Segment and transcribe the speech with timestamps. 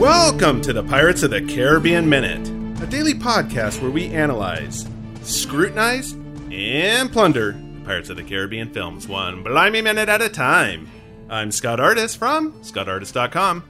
[0.00, 2.48] Welcome to the Pirates of the Caribbean Minute,
[2.82, 4.88] a daily podcast where we analyze,
[5.20, 6.12] scrutinize,
[6.50, 7.52] and plunder
[7.84, 10.88] Pirates of the Caribbean films one blimey minute at a time.
[11.28, 13.62] I'm Scott Artist from ScottArtist.com.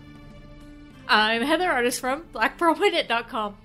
[1.08, 3.56] I'm Heather Artist from BlackPearlMinute.com.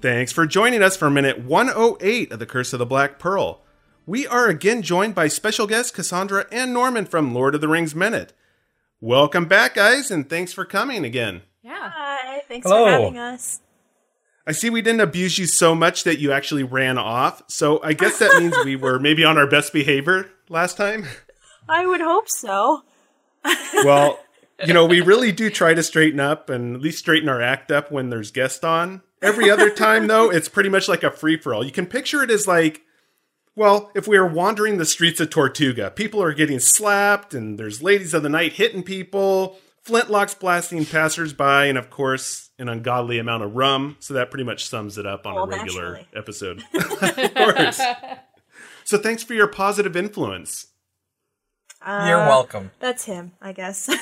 [0.00, 3.60] Thanks for joining us for minute 108 of The Curse of the Black Pearl.
[4.06, 7.94] We are again joined by special guests Cassandra and Norman from Lord of the Rings
[7.94, 8.32] Minute.
[8.98, 11.42] Welcome back, guys, and thanks for coming again.
[11.68, 11.92] Yeah.
[11.94, 12.86] Hi, thanks Hello.
[12.86, 13.60] for having us.
[14.46, 17.92] I see we didn't abuse you so much that you actually ran off, so I
[17.92, 21.04] guess that means we were maybe on our best behavior last time.
[21.68, 22.84] I would hope so.
[23.84, 24.18] Well,
[24.66, 27.70] you know, we really do try to straighten up and at least straighten our act
[27.70, 29.02] up when there's guests on.
[29.22, 31.64] Every other time, though, it's pretty much like a free for all.
[31.64, 32.82] You can picture it as like,
[33.54, 37.82] well, if we are wandering the streets of Tortuga, people are getting slapped, and there's
[37.82, 39.58] ladies of the night hitting people,
[39.88, 43.96] flintlocks blasting passersby, and of course, an ungodly amount of rum.
[44.00, 46.08] So that pretty much sums it up on Well, a regular naturally.
[46.14, 46.62] episode.
[46.74, 47.80] of course.
[48.84, 50.66] So thanks for your positive influence.
[51.80, 52.70] Uh, You're welcome.
[52.80, 53.88] That's him, I guess.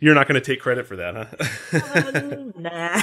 [0.00, 1.24] You're not going to take credit for that, huh?
[2.58, 3.00] nah.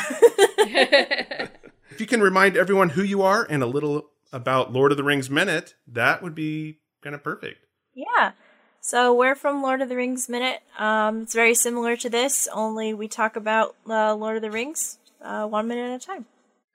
[1.90, 5.04] if you can remind everyone who you are and a little about Lord of the
[5.04, 7.66] Rings Minute, that would be kind of perfect.
[7.96, 8.32] yeah.
[8.86, 10.62] So we're from Lord of the Rings Minute.
[10.78, 14.98] Um, it's very similar to this, only we talk about uh, Lord of the Rings
[15.22, 16.26] uh, one minute at a time.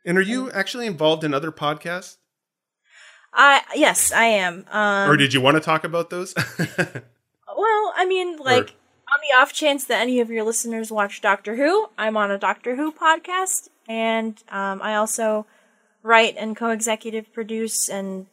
[0.06, 2.16] And are you actually involved in other podcasts?
[3.34, 4.64] I yes, I am.
[4.70, 6.34] Um, or did you want to talk about those?
[7.56, 8.74] Well, I mean, like,
[9.08, 12.38] on the off chance that any of your listeners watch Doctor Who, I'm on a
[12.38, 15.44] Doctor Who podcast, and um, I also
[16.04, 18.26] write and co-executive produce and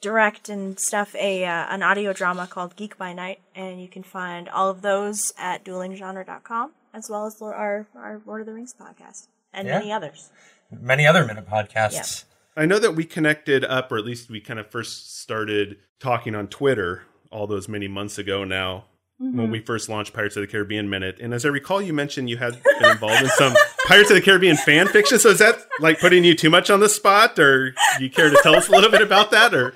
[0.00, 4.02] direct and stuff a uh, an audio drama called Geek by Night, and you can
[4.02, 8.74] find all of those at duelinggenre.com, as well as our our Lord of the Rings
[8.78, 9.78] podcast and Yeah.
[9.78, 10.30] many others.
[10.70, 12.24] Many other minute podcasts.
[12.56, 16.34] I know that we connected up, or at least we kind of first started talking
[16.34, 18.84] on Twitter all those many months ago now.
[19.20, 22.30] When we first launched Pirates of the Caribbean Minute, and as I recall, you mentioned
[22.30, 23.52] you had been involved in some
[23.88, 25.18] Pirates of the Caribbean fan fiction.
[25.18, 28.30] So is that like putting you too much on the spot, or do you care
[28.30, 29.74] to tell us a little bit about that, or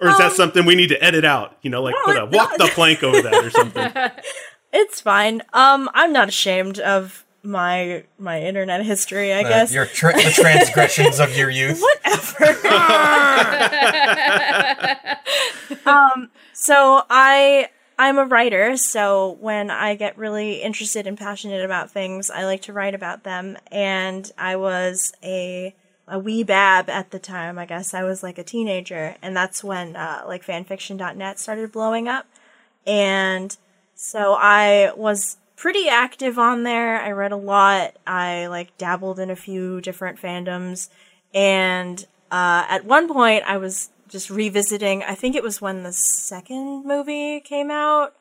[0.00, 1.56] or is that something we need to edit out?
[1.62, 2.66] You know, like no, put a walk no.
[2.66, 3.92] the plank over that or something.
[4.70, 5.40] It's fine.
[5.54, 9.32] Um, I'm not ashamed of my my internet history.
[9.32, 9.72] I The- guess.
[9.72, 11.80] your tra- the transgressions of your youth.
[11.80, 12.68] Whatever.
[15.86, 21.90] um, so I I'm a writer, so when I get really interested and passionate about
[21.90, 23.56] things, I like to write about them.
[23.72, 25.74] And I was a
[26.08, 27.58] a wee bab at the time.
[27.58, 32.08] I guess I was like a teenager, and that's when uh, like fanfiction.net started blowing
[32.08, 32.26] up.
[32.86, 33.56] And
[33.94, 37.00] so I was pretty active on there.
[37.00, 37.96] I read a lot.
[38.06, 40.88] I like dabbled in a few different fandoms.
[41.34, 45.02] And uh, at one point, I was just revisiting.
[45.02, 48.14] I think it was when the second movie came out.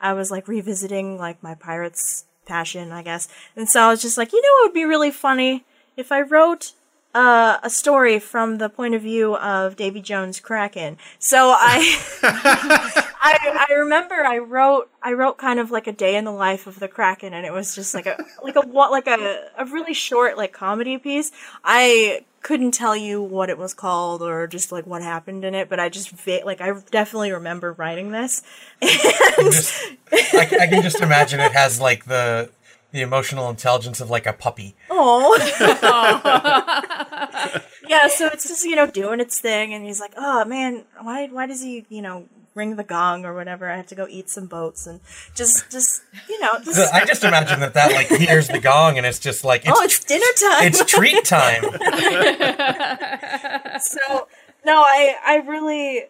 [0.00, 3.28] I was like revisiting like my pirates passion, I guess.
[3.56, 5.64] And so I was just like, you know, what would be really funny
[5.96, 6.72] if I wrote
[7.14, 10.98] uh, a story from the point of view of Davy Jones Kraken.
[11.18, 11.98] So I,
[13.20, 16.66] I, I remember I wrote, I wrote kind of like a day in the life
[16.66, 19.64] of the Kraken, and it was just like a, like a, what, like a, a
[19.66, 21.30] really short like comedy piece.
[21.64, 25.70] I couldn't tell you what it was called or just like what happened in it,
[25.70, 26.12] but I just
[26.44, 28.42] like I definitely remember writing this.
[28.82, 29.82] Just-
[30.12, 32.50] I, I can just imagine it has like the
[32.94, 34.76] the emotional intelligence of like a puppy.
[34.88, 35.36] Oh.
[37.88, 41.26] yeah, so it's just, you know, doing its thing and he's like, "Oh, man, why
[41.26, 43.68] why does he, you know, ring the gong or whatever?
[43.68, 45.00] I have to go eat some boats and
[45.34, 49.04] just just, you know, just I just imagine that that like hears the gong and
[49.04, 50.66] it's just like it's Oh, it's dinner time.
[50.68, 51.64] it's treat time.
[53.80, 54.28] so
[54.64, 56.04] no i i really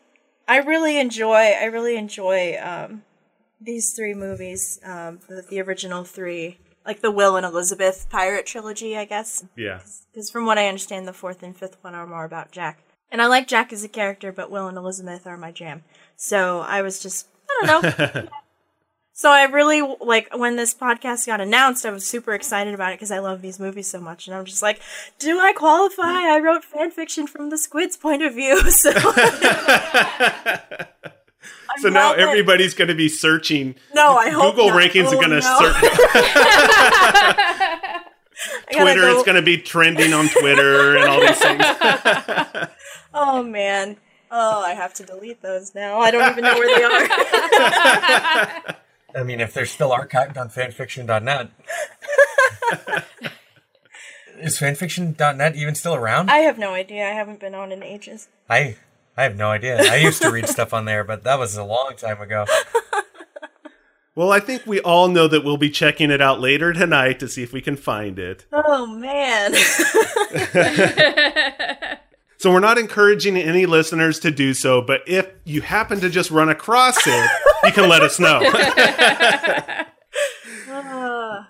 [0.46, 3.02] i really enjoy i really enjoy um
[3.60, 8.96] these three movies um the, the original three like the will and elizabeth pirate trilogy
[8.96, 9.81] i guess Yeah.
[10.12, 13.20] because from what i understand the fourth and fifth one are more about jack and
[13.22, 15.82] i like jack as a character but will and elizabeth are my jam
[16.16, 17.26] so i was just
[17.62, 18.28] i don't know
[19.16, 21.86] So I really like when this podcast got announced.
[21.86, 24.44] I was super excited about it because I love these movies so much, and I'm
[24.44, 24.80] just like,
[25.20, 26.02] "Do I qualify?"
[26.34, 28.90] I wrote fan fiction from the squid's point of view, so.
[31.79, 33.75] So now everybody's going to be searching.
[33.94, 34.81] No, I hope Google not.
[34.81, 35.58] rankings Oh, are going to no.
[35.58, 35.76] search
[38.73, 39.00] Twitter.
[39.00, 41.64] go- It's going to be trending on Twitter and all these things.
[43.17, 43.96] Oh man.
[44.29, 46.00] Oh, I have to delete those now.
[46.00, 47.06] I don't even know where they are.
[49.17, 51.49] I mean, if they're still archived on fanfiction.net.
[54.40, 56.29] Is fanfiction.net even still around?
[56.29, 57.06] I have no idea.
[57.06, 58.26] I haven't been on in ages.
[58.50, 58.75] I
[59.16, 59.78] I have no idea.
[59.81, 62.44] I used to read stuff on there, but that was a long time ago.
[64.16, 67.28] Well, I think we all know that we'll be checking it out later tonight to
[67.28, 68.46] see if we can find it.
[68.52, 69.55] Oh man.
[72.44, 76.31] So we're not encouraging any listeners to do so, but if you happen to just
[76.31, 77.31] run across it,
[77.64, 78.43] you can let us know.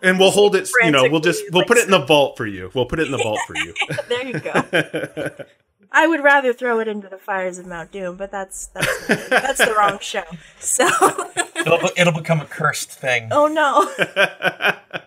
[0.02, 2.46] And we'll hold it, you know, we'll just we'll put it in the vault for
[2.46, 2.70] you.
[2.74, 3.74] We'll put it in the vault for you.
[4.08, 4.62] there you go.
[5.92, 9.58] I would rather throw it into the fires of Mount Doom, but that's that's that's
[9.64, 10.24] the wrong show.
[10.58, 10.86] So,
[11.56, 13.28] It'll, be- it'll become a cursed thing.
[13.32, 13.90] oh no.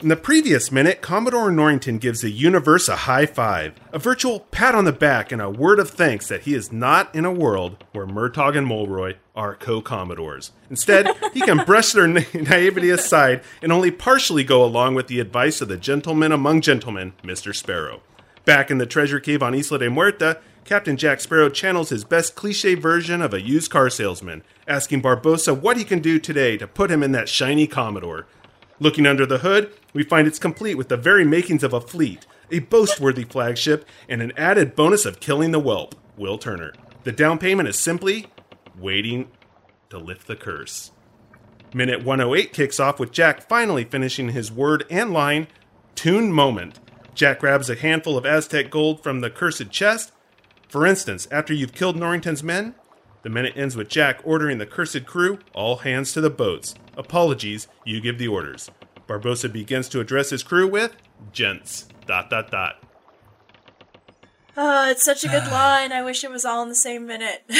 [0.00, 4.72] In the previous minute, Commodore Norrington gives the universe a high five, a virtual pat
[4.76, 7.82] on the back, and a word of thanks that he is not in a world
[7.90, 10.52] where Murtaugh and Mulroy are co Commodores.
[10.70, 15.18] Instead, he can brush their na- naivety aside and only partially go along with the
[15.18, 17.52] advice of the gentleman among gentlemen, Mr.
[17.52, 18.00] Sparrow.
[18.48, 22.34] Back in the treasure cave on Isla de Muerta, Captain Jack Sparrow channels his best
[22.34, 26.66] cliche version of a used car salesman, asking Barbossa what he can do today to
[26.66, 28.26] put him in that shiny Commodore.
[28.80, 32.26] Looking under the hood, we find it's complete with the very makings of a fleet,
[32.50, 36.72] a boast-worthy flagship, and an added bonus of killing the whelp, Will Turner.
[37.04, 38.28] The down payment is simply
[38.78, 39.28] waiting
[39.90, 40.92] to lift the curse.
[41.74, 45.48] Minute 108 kicks off with Jack finally finishing his word and line,
[45.94, 46.80] Tune Moment.
[47.18, 50.12] Jack grabs a handful of Aztec gold from the cursed chest.
[50.68, 52.76] For instance, after you've killed Norrington's men,
[53.22, 56.76] the minute ends with Jack ordering the cursed crew, all hands to the boats.
[56.96, 58.70] Apologies, you give the orders.
[59.08, 60.94] Barbossa begins to address his crew with,
[61.32, 62.84] Gents, dot dot dot.
[64.56, 65.90] Oh, it's such a good line.
[65.90, 67.42] I wish it was all in the same minute.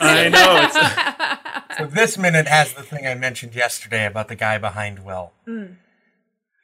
[0.00, 4.56] I know, it's, So this minute has the thing I mentioned yesterday about the guy
[4.56, 5.32] behind Will.
[5.46, 5.76] Mm.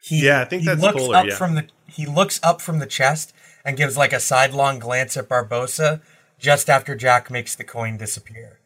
[0.03, 1.37] He, Yeah, I think he that's looks Koehler, up yeah.
[1.37, 3.33] from the he looks up from the chest
[3.65, 6.01] and gives like a sidelong glance at Barbossa
[6.39, 8.59] just after Jack makes the coin disappear.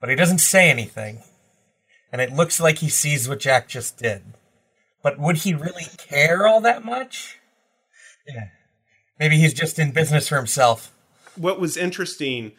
[0.00, 1.22] But he doesn't say anything.
[2.10, 4.22] And it looks like he sees what Jack just did.
[5.02, 7.38] But would he really care all that much?
[8.26, 8.48] Yeah.
[9.18, 10.92] Maybe he's just in business for himself.
[11.36, 12.52] what was interesting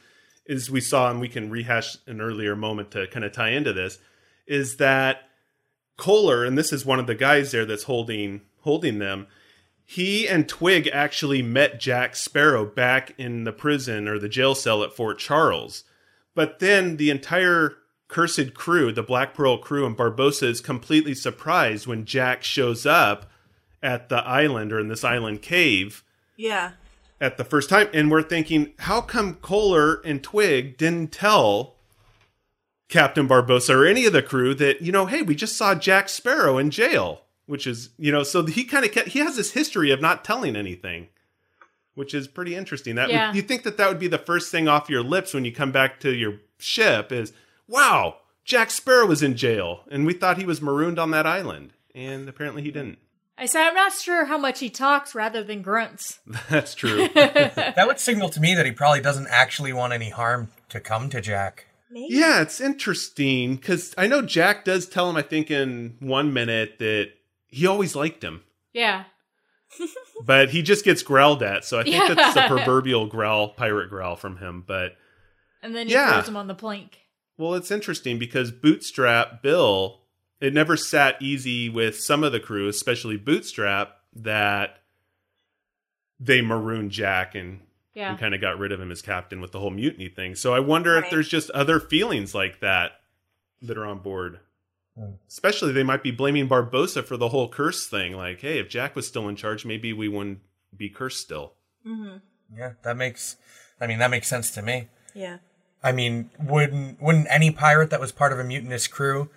[0.46, 3.74] is we saw, and we can rehash an earlier moment to kind of tie into
[3.74, 4.00] this,
[4.48, 5.30] is that
[5.98, 9.28] Koehler, and this is one of the guys there that's holding holding them.
[9.86, 14.84] He and Twigg actually met Jack Sparrow back in the prison or the jail cell
[14.84, 15.84] at Fort Charles.
[16.34, 21.86] But then the entire cursed crew, the Black Pearl crew and Barbossa is completely surprised
[21.86, 23.30] when Jack shows up
[23.82, 26.04] at the island or in this island cave
[26.38, 26.72] yeah.
[27.20, 31.76] at the first time, and we're thinking, how come Koehler and Twigg didn't tell
[32.90, 36.10] Captain Barbossa or any of the crew that you know, hey, we just saw Jack
[36.10, 39.92] Sparrow in jail, which is you know, so he kind of he has this history
[39.92, 41.08] of not telling anything,
[41.96, 42.96] which is pretty interesting.
[42.96, 43.28] That Yeah.
[43.28, 45.52] would, you think that that would be the first thing off your lips when you
[45.52, 47.34] come back to your ship is,
[47.68, 51.74] wow, Jack Sparrow was in jail, and we thought he was marooned on that island,
[51.96, 53.00] and apparently he didn't.
[53.36, 56.20] I said I'm not sure how much he talks rather than grunts.
[56.50, 57.08] That's true.
[57.16, 61.10] That would signal to me that he probably doesn't actually want any harm to come
[61.10, 61.66] to Jack.
[61.94, 62.16] Maybe.
[62.16, 66.80] Yeah, it's interesting because I know Jack does tell him, I think, in one minute
[66.80, 67.12] that
[67.48, 68.42] he always liked him,
[68.74, 69.04] Yeah.
[70.26, 71.66] but he just gets growled at.
[71.66, 72.14] So I think Yeah.
[72.16, 74.64] that's the proverbial growl, pirate growl from him.
[74.66, 74.98] But
[75.62, 76.12] And then he Yeah.
[76.14, 77.00] throws him on the plank.
[77.38, 80.02] well, it's interesting because Bootstrap Bill,
[80.42, 84.80] it never sat easy with some of the crew, especially Bootstrap, that
[86.20, 87.60] they marooned Jack and
[87.94, 88.10] Yeah.
[88.10, 90.36] and kind of got rid of him as captain with the whole mutiny thing.
[90.36, 92.94] So I wonder if there's just other feelings like that
[93.62, 94.40] that are on board.
[94.98, 95.14] Hmm.
[95.28, 98.14] Especially they might be blaming Barbossa for the whole curse thing.
[98.14, 100.40] Like, hey, if Jack was still in charge, maybe we wouldn't
[100.76, 101.54] be cursed still.
[101.86, 102.18] Mm-hmm.
[102.58, 103.38] Yeah, that makes
[103.82, 104.88] I mean that makes sense to me.
[105.14, 105.38] Yeah.
[105.84, 109.30] I mean, wouldn't wouldn't any pirate that was part of a mutinous crew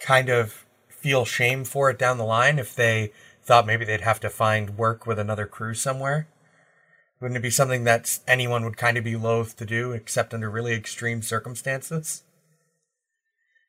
[0.00, 4.20] kind of feel shame for it down the line if they thought maybe they'd have
[4.20, 6.28] to find work with another crew somewhere?
[7.20, 10.50] Wouldn't it be something that anyone would kind of be loath to do, except under
[10.50, 12.22] really extreme circumstances?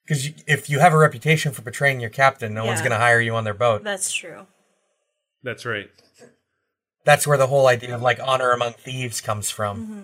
[0.03, 3.21] Because if you have a reputation for betraying your captain, no one's going to hire
[3.21, 3.83] you on their boat.
[3.83, 4.47] That's true.
[5.43, 5.89] That's right.
[7.05, 9.81] That's where the whole idea of like honor among thieves comes from.
[9.81, 10.01] Mm-hmm.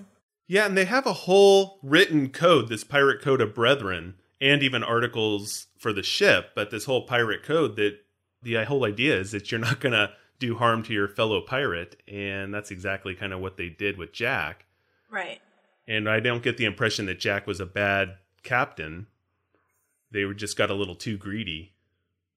[0.48, 4.84] Yeah, and they have a whole written code, this pirate code of brethren, and even
[4.84, 6.52] articles for the ship.
[6.56, 7.98] But this whole pirate code that
[8.44, 11.42] the uh, whole idea is that you're not going to do harm to your fellow
[11.42, 14.66] pirate, and that's exactly kind of what they did with Jack.
[15.10, 15.40] Right.
[15.88, 19.08] And I don't get the impression that Jack was a bad captain.
[20.12, 21.74] They were just got a little too greedy.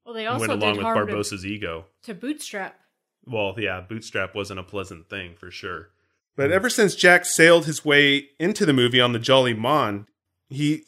[0.05, 1.87] Well, they and also went along did with harm to, Barbossa's ego.
[2.03, 2.79] to Bootstrap.
[3.27, 5.91] Well, yeah, bootstrap wasn't a pleasant thing for sure.
[6.37, 10.07] But ever since Jack sailed his way into the movie on the Jolly Mon,
[10.49, 10.85] he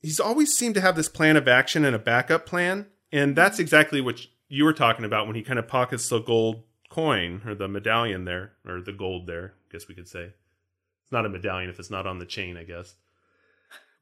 [0.00, 3.56] he's always seemed to have this plan of action and a backup plan, and that's
[3.56, 3.62] mm-hmm.
[3.62, 7.54] exactly what you were talking about when he kind of pockets the gold coin or
[7.54, 9.54] the medallion there or the gold there.
[9.66, 12.58] I guess we could say it's not a medallion if it's not on the chain.
[12.58, 12.94] I guess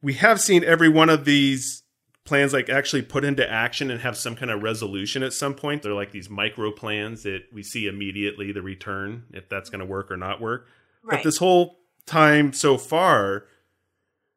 [0.03, 1.85] we have seen every one of these
[2.25, 5.83] plans like actually put into action and have some kind of resolution at some point.
[5.83, 9.87] They're like these micro plans that we see immediately the return if that's going to
[9.87, 10.67] work or not work.
[11.05, 13.45] But this whole time so far,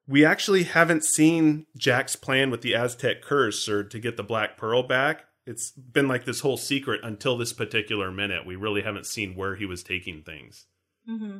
[0.07, 4.57] we actually haven't seen Jack's plan with the Aztec curse or to get the Black
[4.57, 5.25] Pearl back.
[5.45, 8.45] It's been like this whole secret until this particular minute.
[8.45, 10.65] We really haven't seen where he was taking things.
[11.09, 11.39] Mm-hmm.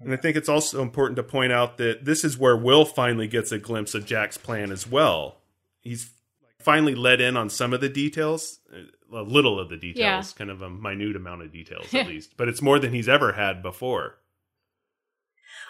[0.00, 3.28] And I think it's also important to point out that this is where Will finally
[3.28, 5.38] gets a glimpse of Jack's plan as well.
[5.80, 6.10] He's
[6.58, 8.60] finally let in on some of the details,
[9.12, 9.98] a little of the details,
[10.34, 10.38] Yeah.
[10.38, 13.32] kind of a minute amount of details at least, but it's more than he's ever
[13.32, 14.18] had before.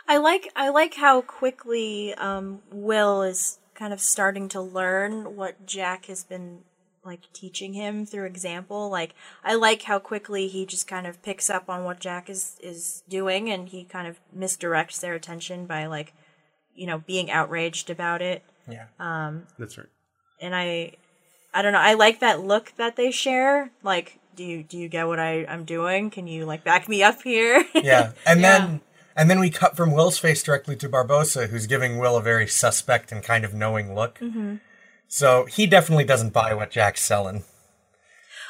[0.08, 5.66] I like I like how quickly um, Will is kind of starting to learn what
[5.66, 6.60] Jack has been
[7.04, 8.88] like teaching him through example.
[8.90, 9.14] Like
[9.44, 13.02] I like how quickly he just kind of picks up on what Jack is is
[13.08, 16.12] doing, and he kind of misdirects their attention by like
[16.74, 18.42] you know being outraged about it.
[18.68, 18.86] Yeah.
[19.58, 19.86] That's right.
[20.40, 20.92] And I
[21.52, 21.80] I don't know.
[21.80, 23.70] I like that look that they share.
[23.82, 26.10] Like, do you do you get what I I'm doing?
[26.10, 27.64] Can you like back me up here?
[27.74, 28.12] Yeah.
[28.26, 28.58] And Yeah.
[28.58, 28.80] then
[29.16, 32.46] and then we cut from Will's face directly to Barbossa, who's giving Will a very
[32.46, 34.18] suspect and kind of knowing look.
[34.20, 34.56] Mm-hmm.
[35.12, 37.42] So he definitely doesn't buy what Jack's selling.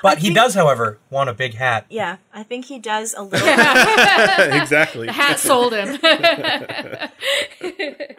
[0.03, 1.87] But he does, however, want a big hat.
[1.89, 3.49] yeah, I think he does a little.
[3.49, 5.07] exactly.
[5.07, 5.99] The hat sold him.
[6.03, 7.09] I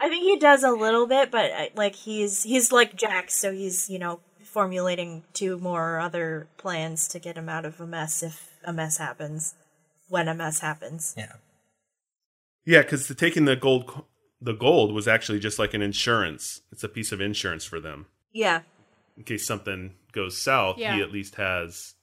[0.10, 3.90] think he does a little bit, but uh, like he's he's like Jack, so he's
[3.90, 8.50] you know formulating two more other plans to get him out of a mess if
[8.64, 9.54] a mess happens,
[10.08, 11.14] when a mess happens.
[11.18, 11.34] Yeah.
[12.66, 14.04] Yeah, because taking the gold,
[14.40, 16.62] the gold was actually just like an insurance.
[16.72, 18.62] It's a piece of insurance for them Yeah,
[19.18, 20.78] in case something goes south.
[20.78, 20.96] Yeah.
[20.96, 21.96] He at least has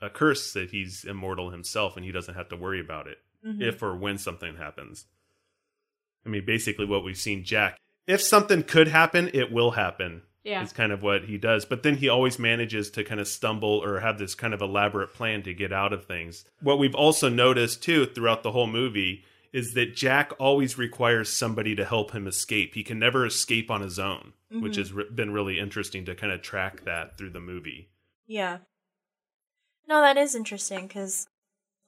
[0.00, 3.62] a curse that he's immortal himself, and he doesn't have to worry about it mm-hmm.
[3.62, 5.06] if or when something happens.
[6.24, 7.78] I mean, basically, what we've seen Jack.
[8.06, 10.22] If something could happen, it will happen.
[10.44, 10.62] Yeah.
[10.62, 11.66] Is kind of what he does.
[11.66, 15.12] But then he always manages to kind of stumble or have this kind of elaborate
[15.12, 16.44] plan to get out of things.
[16.62, 21.74] What we've also noticed too throughout the whole movie is that Jack always requires somebody
[21.74, 22.74] to help him escape.
[22.74, 26.32] He can never escape on his own, which has re- been really interesting to kind
[26.32, 27.88] of track that through the movie.
[28.26, 28.58] yeah.
[29.88, 31.28] No, that is interesting because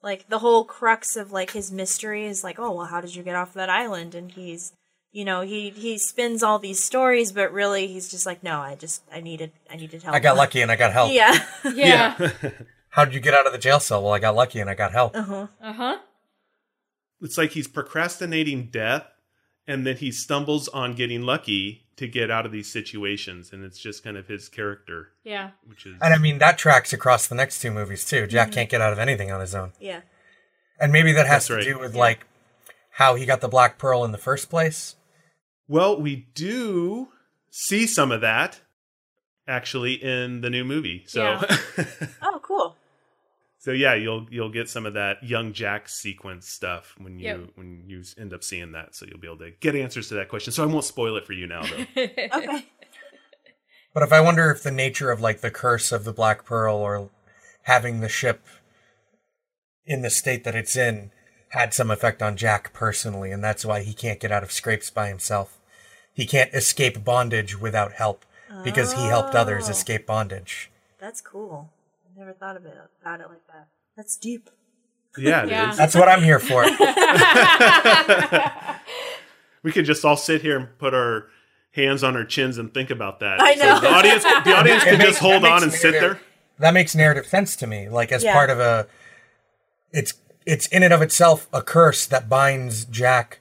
[0.02, 3.22] like the whole crux of like his mystery is like, oh well, how did you
[3.22, 4.14] get off that island?
[4.14, 4.72] And he's
[5.12, 8.74] you know he he spins all these stories, but really he's just like, no, I
[8.74, 10.16] just I needed I needed help.
[10.16, 11.12] I got lucky and I got help.
[11.12, 11.38] Yeah.
[11.74, 12.30] yeah.
[12.88, 14.02] How did you get out of the jail cell?
[14.02, 15.14] Well, I got lucky and I got help.
[15.14, 15.46] uh huh.
[15.60, 15.98] Uh huh.
[17.20, 19.06] It's like he's procrastinating death
[19.66, 23.78] and then he stumbles on getting lucky to get out of these situations and it's
[23.78, 25.50] just kind of his character, Yeah.
[25.66, 28.26] which is And I mean, that tracks across the next two movies, too.
[28.26, 28.54] Jack mm-hmm.
[28.54, 29.72] can't get out of anything on his own.
[29.78, 30.00] Yeah.
[30.80, 31.64] And maybe that has That's to right.
[31.64, 32.26] do with, like,
[32.92, 34.96] how he got the Black Pearl in the first place.
[35.68, 37.08] Well, we do
[37.50, 38.60] see some of that
[39.46, 41.04] actually in the new movie.
[41.06, 41.84] So Yeah.
[43.64, 43.72] Cool.
[43.72, 47.40] so yeah, you'll you'll get some of that young Jack sequence stuff when you Yep.
[47.56, 48.94] when you end up seeing that.
[48.94, 50.52] So you'll be able to get answers to that question.
[50.52, 51.86] So I won't spoil it for you now though.
[52.34, 52.66] Okay.
[53.92, 56.76] But if I wonder if the nature of, like, the curse of the Black Pearl
[56.76, 57.10] or
[57.62, 58.46] having the ship
[59.84, 61.10] in the state that it's in
[61.48, 64.90] had some effect on Jack personally, and that's why he can't get out of scrapes
[64.90, 65.58] by himself.
[66.12, 68.24] He can't escape bondage without help
[68.62, 69.72] because he helped others Oh.
[69.72, 70.70] escape bondage.
[71.00, 71.72] That's cool.
[72.14, 73.68] I never thought of it about it like that.
[73.96, 74.48] That's deep.
[75.18, 75.50] yeah, it is.
[75.50, 75.74] Yeah.
[75.74, 76.64] That's what I'm here for.
[79.62, 81.26] We could just all sit here and put our
[81.72, 83.42] hands on our chins and think about that.
[83.42, 83.80] I So know.
[83.80, 86.26] the audience the audience can makes- just hold that on makes and sit narrative- there.
[86.60, 87.90] That makes narrative sense to me.
[87.90, 88.32] Like as Yeah.
[88.32, 88.86] part of a,
[89.92, 90.14] it's
[90.46, 93.40] it's in and of itself a curse that binds Jack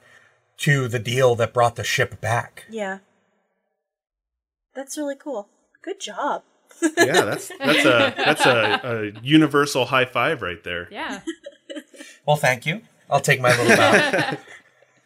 [0.58, 2.66] to the deal that brought the ship back.
[2.68, 2.98] Yeah.
[4.74, 5.48] That's really cool.
[5.82, 6.42] Good job.
[6.82, 8.80] Yeah, that's that's a that's a,
[9.16, 10.88] a universal high five right there.
[10.90, 11.20] Yeah.
[12.26, 12.82] Well, thank you.
[13.08, 14.36] I'll take my little bow.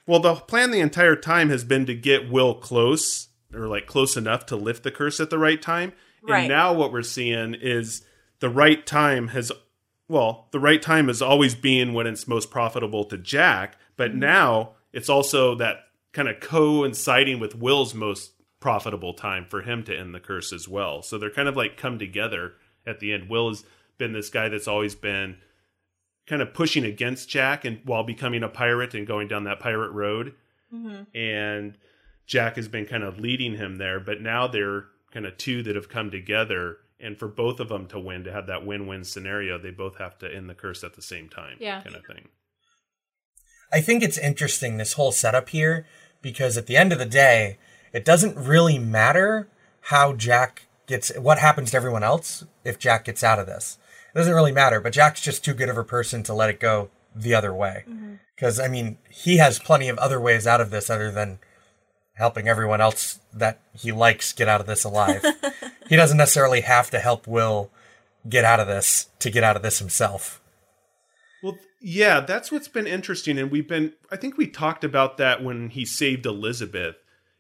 [0.07, 4.19] Well, the plan the entire time has been to get Will close or like close
[4.19, 5.95] enough to lift the curse at the right time.
[6.23, 6.41] Right.
[6.41, 8.05] And now what we're seeing is
[8.41, 9.51] the right time has
[10.07, 14.21] well, the right time is always being when it's most profitable to Jack, but Mm-hmm.
[14.21, 15.79] now it's also that
[16.13, 18.33] kind of coinciding with Will's most
[18.65, 21.03] profitable time for him to end the curse as well.
[21.03, 22.55] So they're kind of like come together
[22.87, 23.29] at the end.
[23.29, 23.63] Will has
[23.99, 25.37] been this guy that's always been
[26.27, 29.91] kind of pushing against Jack and while becoming a pirate and going down that pirate
[29.91, 30.33] road.
[30.73, 31.15] Mm-hmm.
[31.15, 31.77] And
[32.27, 35.77] Jack has been kind of leading him there, but now they're kind of two that
[35.77, 36.79] have come together.
[36.99, 40.17] And for both of them to win, to have that win-win scenario, they both have
[40.21, 41.83] to end the curse at the same time, Yeah.
[41.83, 42.29] kind of thing.
[43.71, 45.85] I think it's interesting this whole setup here
[46.23, 47.59] because at the end of the day,
[47.95, 49.49] it doesn't really matter
[49.83, 53.79] how Jack gets what happens to everyone else if Jack gets out of this.
[54.15, 56.61] It doesn't really matter, but Jack's just too good of a person to let it
[56.61, 57.85] go the other way.
[57.89, 58.15] Mm-hmm.
[58.35, 61.39] Because I mean, he has plenty of other ways out of this other than
[62.15, 65.25] helping everyone else that he likes get out of this alive.
[65.89, 67.71] he doesn't necessarily have to help Will
[68.29, 70.41] get out of this to get out of this himself.
[71.43, 73.39] Well, yeah, that's what's been interesting.
[73.39, 76.97] And we've been, I think we talked about that when he saved Elizabeth.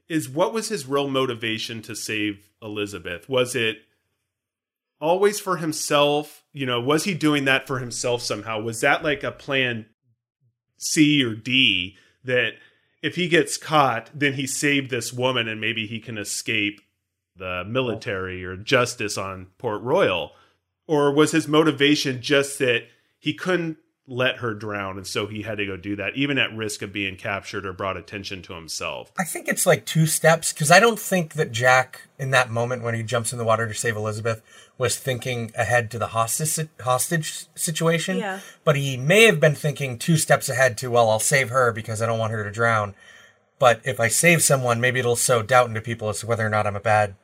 [0.08, 3.28] Is what was his real motivation to save Elizabeth?
[3.28, 3.78] Was it
[5.00, 6.44] always for himself?
[6.52, 8.60] You know, was he doing that for himself somehow?
[8.60, 9.86] Was that like a plan
[10.78, 12.54] C or D that
[13.02, 16.80] if he gets caught, then he saved this woman and maybe he can escape
[17.36, 20.32] the military or justice on Port Royal?
[20.86, 22.84] Or was his motivation just that
[23.18, 26.54] he couldn't let her drown and so he had to go do that, even at
[26.54, 29.10] risk of being captured or brought attention to himself?
[29.18, 32.82] I think it's like two steps because I don't think that Jack, in that moment
[32.82, 34.42] when he jumps in the water to save Elizabeth,
[34.76, 38.18] was thinking ahead to the hostage hostage situation.
[38.18, 38.40] Yeah.
[38.62, 42.02] But he may have been thinking two steps ahead to, well, I'll save her because
[42.02, 42.94] I don't want her to drown.
[43.58, 46.50] But if I save someone, maybe it'll sow doubt into people as to whether or
[46.50, 47.14] not I'm a bad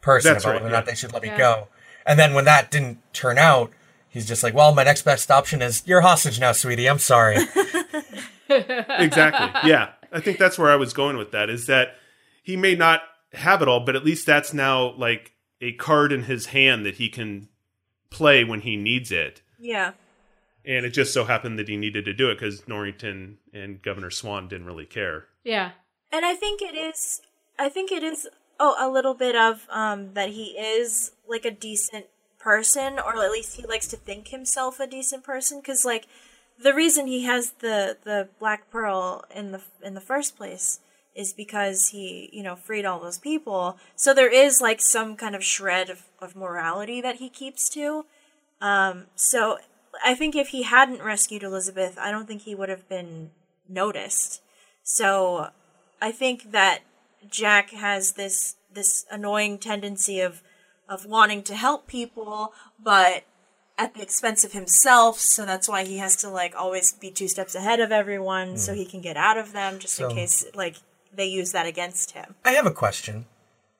[0.00, 0.78] person, That's about right, whether or yeah.
[0.78, 1.68] not they should let me go.
[2.06, 3.72] And then when that didn't turn out,
[4.10, 6.88] he's just like, well, my next best option is you're a hostage now, sweetie.
[6.88, 7.36] I'm sorry.
[8.48, 9.70] exactly.
[9.70, 9.92] Yeah.
[10.12, 11.94] I think that's where I was going with that is that
[12.42, 16.24] he may not have it all, but at least that's now like a card in
[16.24, 17.48] his hand that he can
[18.10, 19.40] play when he needs it.
[19.58, 19.92] Yeah.
[20.64, 24.10] And it just so happened that he needed to do it because Norrington and Governor
[24.10, 25.26] Swan didn't really care.
[25.44, 25.70] Yeah.
[26.12, 27.22] And I think it is
[27.58, 31.50] I think it is oh a little bit of um that he is like a
[31.50, 32.06] decent
[32.40, 36.06] person or at least he likes to think himself a decent person cuz like
[36.60, 40.80] the reason he has the the black pearl in the in the first place
[41.14, 43.76] is because he, you know, freed all those people.
[43.96, 48.04] So there is like some kind of shred of, of morality that he keeps to.
[48.60, 49.58] Um so
[50.04, 53.30] I think if he hadn't rescued Elizabeth, I don't think he would have been
[53.68, 54.42] noticed.
[54.82, 55.48] So
[56.00, 56.80] I think that
[57.28, 60.42] Jack has this this annoying tendency of
[60.90, 63.22] of wanting to help people, but
[63.78, 65.18] at the expense of himself.
[65.20, 68.74] So that's why he has to like always be two steps ahead of everyone, so
[68.74, 70.76] he can get out of them, just in case like
[71.14, 72.34] they use that against him.
[72.44, 73.26] I have a question.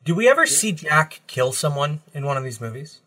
[0.05, 3.01] Do we ever see Jack kill someone in one of these movies?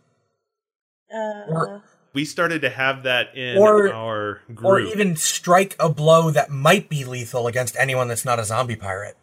[1.12, 4.64] Uh, Or- We started to have that in Or- our group.
[4.64, 8.76] Or even strike a blow that might be lethal against anyone that's not a zombie
[8.76, 9.18] pirate?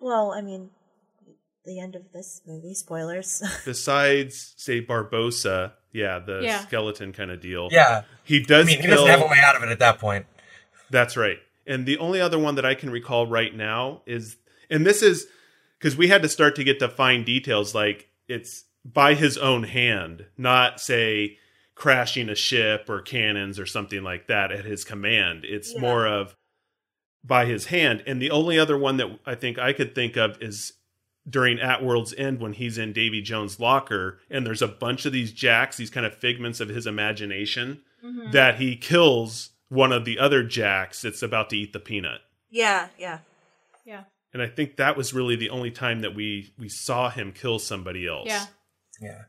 [0.00, 0.70] well, I mean,
[1.64, 3.42] the end of this movie spoilers.
[3.64, 6.60] Besides, say, Barbossa, yeah, the Yeah.
[6.60, 7.68] skeleton kind of deal.
[7.70, 8.02] Yeah.
[8.24, 8.50] He does.
[8.50, 8.94] I does mean, he kill.
[8.96, 10.26] doesn't have a way out of it at that point.
[10.90, 11.38] That's right.
[11.66, 14.36] And the only other one that I can recall right now is,
[14.68, 15.26] and this is
[15.78, 19.62] because we had to start to get the fine details, like it's by his own
[19.62, 21.38] hand, not say
[21.74, 25.44] crashing a ship or cannons or something like that at his command.
[25.44, 25.80] It's Yeah.
[25.80, 26.34] more of
[27.24, 28.02] by his hand.
[28.06, 30.72] And the only other one that I think I could think of is
[31.28, 35.12] during At World's End when he's in Davy Jones' locker and there's a bunch of
[35.12, 38.30] these jacks, these kind of figments of his imagination, mm-hmm.
[38.32, 42.20] that he kills one of the other jacks that's about to eat the peanut.
[42.50, 43.18] yeah, yeah.
[43.84, 44.04] Yeah.
[44.32, 47.58] And I think that was really the only time that we we saw him kill
[47.58, 48.28] somebody else.
[48.28, 48.46] Yeah.
[49.00, 49.22] Yeah.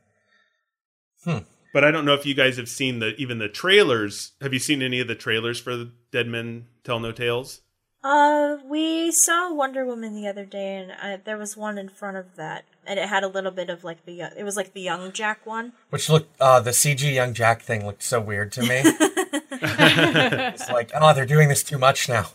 [1.24, 1.44] Hmm.
[1.72, 4.32] But I don't know if you guys have seen the even the trailers.
[4.40, 7.60] Have you seen any of the trailers for Dead Men Tell No Tales?
[8.04, 12.18] Uh, we saw Wonder Woman the other day, and uh, there was one in front
[12.18, 14.74] of that, and it had a little bit of like the young, it was like
[14.74, 15.72] the young Jack one.
[15.88, 18.82] Which looked, uh, the CG Young Jack thing looked so weird to me.
[18.84, 22.26] it's like, oh, they're doing this too much now.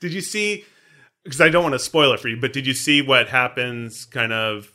[0.00, 0.64] Did you see?
[1.22, 4.04] Because I don't want to spoil it for you, but did you see what happens
[4.04, 4.72] kind of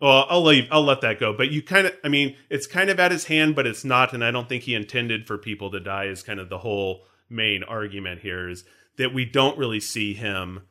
[0.00, 0.66] Well, I'll leave.
[0.72, 1.32] I'll let that go.
[1.32, 4.12] But you kind of, I mean, it's kind of at his hand, but it's not.
[4.12, 6.06] And I don't think he intended for people to die.
[6.06, 8.64] Is kind of the whole main argument here is
[8.96, 10.62] that we don't really see him.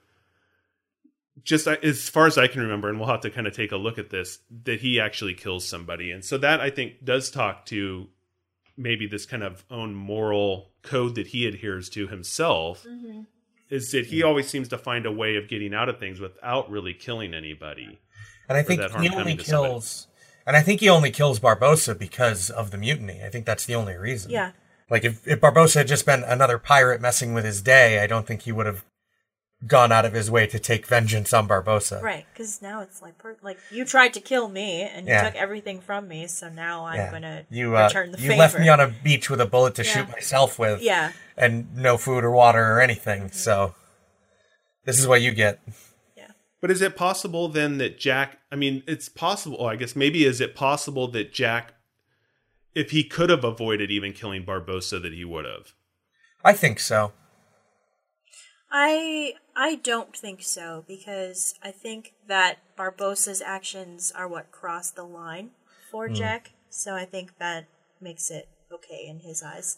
[1.44, 3.78] Just as far as I can remember, and we'll have to kind of take a
[3.78, 7.66] look at this, that he actually kills somebody, and so that I think does talk
[7.68, 8.08] to
[8.78, 12.84] maybe this kind of own moral code that he adheres to himself.
[12.84, 13.22] Mm-hmm.
[13.68, 16.70] Is that he always seems to find a way of getting out of things without
[16.70, 18.00] really killing anybody.
[18.48, 19.44] And I think he only to somebody.
[19.44, 20.08] kills.
[20.46, 23.24] And I think he only kills Barbossa because of the mutiny.
[23.26, 24.30] I think that's the only reason.
[24.30, 24.52] Yeah.
[24.90, 28.28] Like if, if Barbossa had just been another pirate messing with his day, I don't
[28.28, 28.84] think he would have
[29.66, 32.02] gone out of his way to take vengeance on Barbossa.
[32.02, 35.24] Right, because now it's like, per- like you tried to kill me and you Yeah.
[35.24, 37.12] took everything from me, so now I'm Yeah.
[37.12, 38.40] gonna you uh, return the you favor.
[38.40, 40.82] left me on a beach with a bullet to shoot myself with.
[40.82, 41.14] Yeah.
[41.36, 43.32] And no food or water or anything.
[43.32, 43.74] So
[44.84, 45.60] this is what you get.
[46.16, 46.28] Yeah.
[46.62, 48.38] But is it possible then that Jack?
[48.52, 49.58] I mean, it's possible.
[49.60, 51.74] oh, I guess maybe is it possible that Jack,
[52.76, 55.74] if he could have avoided even killing Barbossa, that he would have.
[56.44, 57.14] I think so.
[58.72, 65.04] I I don't think so because I think that Barbossa's actions are what crossed the
[65.04, 65.52] line
[65.90, 66.16] for Hmm.
[66.16, 66.52] Jack.
[66.70, 67.66] So I think that
[68.02, 69.78] makes it okay in his eyes.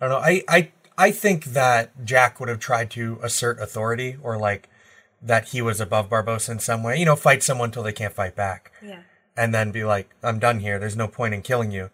[0.00, 0.18] I don't know.
[0.26, 4.68] I, I I think that Jack would have tried to assert authority or like
[5.22, 6.98] that he was above Barbossa in some way.
[6.98, 9.02] You know, fight someone till they can't fight back, Yeah.
[9.36, 10.78] and then be like, "I'm done here.
[10.78, 11.90] There's no point in killing you."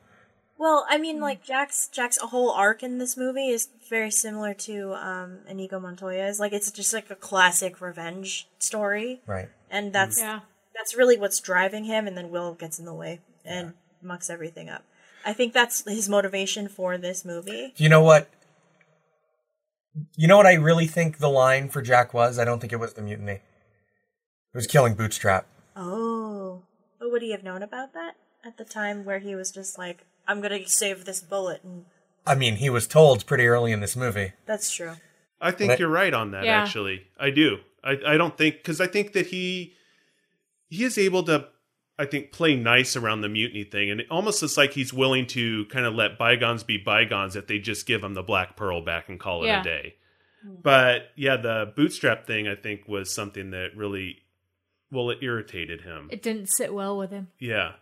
[0.59, 4.55] Well, I mean, like Jack's Jack's a whole arc in this movie is very similar
[4.55, 6.41] to um, Inigo Montoya's.
[6.41, 9.49] Like it's just like a classic revenge story, Right.
[9.71, 10.41] and that's Yeah.
[10.75, 12.07] that's really what's driving him.
[12.07, 14.83] And then Will gets in the way and mucks everything up.
[15.27, 17.75] I think that's his motivation for this movie.
[17.77, 18.29] You know what?
[20.17, 22.39] You know what I really think the line for Jack was?
[22.39, 23.33] I don't think it was the mutiny.
[23.33, 23.43] It
[24.55, 25.47] was killing Bootstrap.
[25.75, 26.63] Oh,
[26.99, 30.05] but would he have known about that at the time where he was just like,
[30.29, 31.85] "I'm gonna save this bullet," and
[32.27, 34.33] I mean, he was told pretty early in this movie.
[34.47, 34.93] that's true.
[35.41, 36.45] I think But- you're right on that.
[36.45, 36.63] Yeah.
[36.63, 37.59] Actually, I do.
[37.85, 39.75] I I don't think because I think that he
[40.69, 41.49] he is able to.
[41.99, 45.27] I think play nice around the mutiny thing, and it almost looks like he's willing
[45.29, 48.83] to kind of let bygones be bygones if they just give him the black pearl
[48.83, 49.61] back and call it Yeah.
[49.63, 49.95] a day.
[50.45, 54.19] But yeah, the bootstrap thing I think was something that really
[54.91, 56.09] well it irritated him.
[56.13, 57.29] It didn't sit well with him.
[57.39, 57.73] yeah,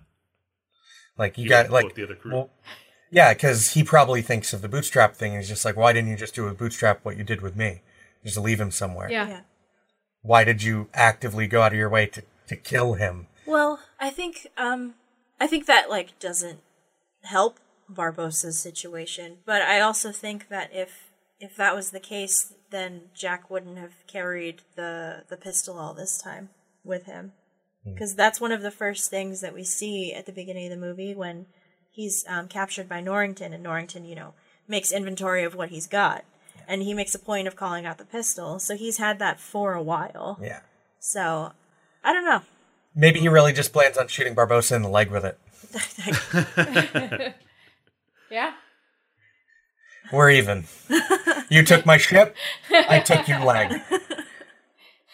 [1.18, 2.32] Like you You got like the other crew.
[2.32, 2.50] well,
[3.10, 5.32] yeah, because he probably thinks of the Bootstrap thing.
[5.32, 7.54] and He's just like, why didn't you just do with Bootstrap what you did with
[7.56, 7.82] me?
[8.24, 9.10] Just leave him somewhere.
[9.10, 9.28] Yeah.
[9.28, 9.40] Yeah.
[10.22, 13.26] Why did you actively go out of your way to to kill him?
[13.46, 14.94] Well, I think um
[15.40, 16.60] I think that like doesn't
[17.24, 23.02] help Barbossa's situation, but I also think that if if that was the case, then
[23.14, 26.48] Jack wouldn't have carried the the pistol all this time
[26.82, 27.32] with him.
[27.84, 30.86] Because that's one of the first things that we see at the beginning of the
[30.86, 31.46] movie when
[31.90, 34.34] he's um, captured by Norrington, and Norrington, you know,
[34.66, 36.24] makes inventory of what he's got,
[36.66, 38.58] and he makes a point of calling out the pistol.
[38.58, 40.38] So he's had that for a while.
[40.40, 40.60] Yeah.
[40.98, 41.52] So
[42.02, 42.42] I don't know.
[42.94, 45.38] Maybe he really just plans on shooting Barbossa in the leg with it.
[48.34, 48.52] Yeah.
[50.12, 50.64] We're even.
[51.48, 52.34] you took my ship,
[52.70, 53.80] I took your leg.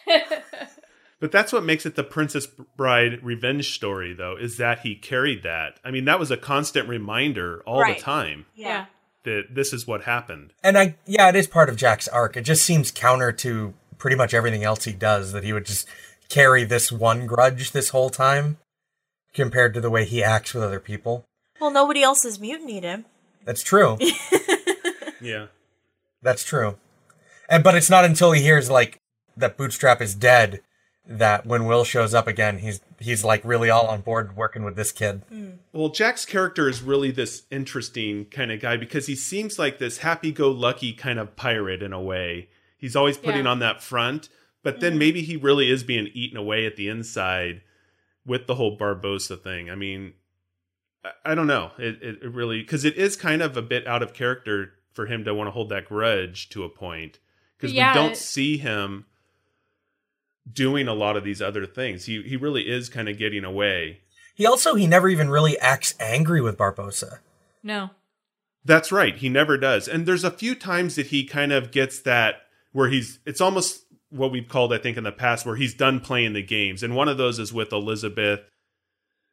[1.20, 5.42] But that's what makes it the Princess Bride revenge story, though, is that he carried
[5.42, 5.78] that.
[5.85, 7.96] I mean, that was a constant reminder all Right.
[7.98, 8.87] the time Yeah.
[9.24, 10.54] that this is what happened.
[10.64, 12.37] And I, yeah, it is part of Jack's arc.
[12.38, 15.87] It just seems counter to pretty much everything else he does that he would just
[16.30, 18.56] carry this one grudge this whole time
[19.35, 21.24] compared to the way he acts with other people.
[21.61, 23.04] Well, nobody else has mutinied him.
[23.44, 23.98] That's true.
[25.20, 25.48] Yeah.
[26.22, 26.78] That's true.
[27.48, 28.98] And but it's not until he hears like
[29.37, 30.62] that Bootstrap is dead
[31.10, 34.76] that when Will shows up again, he's he's like really all on board working with
[34.76, 35.22] this kid.
[35.28, 35.48] Hmm.
[35.72, 39.98] Well, Jack's character is really this interesting kind of guy because he seems like this
[39.98, 42.48] happy go lucky kind of pirate in a way.
[42.78, 43.50] He's always putting Yeah.
[43.50, 44.28] on that front,
[44.62, 44.98] but then hmm.
[45.00, 47.62] maybe he really is being eaten away at the inside
[48.24, 49.68] with the whole Barbossa thing.
[49.68, 50.12] I mean,
[51.04, 51.72] I- I don't know.
[51.76, 55.06] It, it, it really, because it is kind of a bit out of character for
[55.06, 57.18] him to want to hold that grudge to a point
[57.56, 59.06] because Yeah, we don't it- see him
[60.52, 62.04] doing a lot of these other things.
[62.04, 64.00] He he really is kind of getting away.
[64.34, 67.18] He also he never even really acts angry with Barbossa.
[67.62, 67.90] No.
[68.64, 69.16] That's right.
[69.16, 69.88] He never does.
[69.88, 73.84] And there's a few times that he kind of gets that where he's it's almost
[74.10, 76.82] what we've called I think in the past where he's done playing the games.
[76.82, 78.40] And one of those is with Elizabeth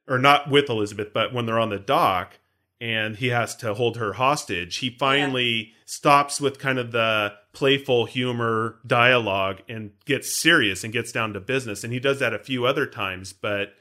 [0.08, 2.40] or not with Elizabeth, but when they're on the dock
[2.80, 8.06] and he has to hold her hostage, he finally stops with kind of the playful
[8.06, 11.84] humor dialogue and gets serious and gets down to business.
[11.84, 13.74] And he does that a few other times, but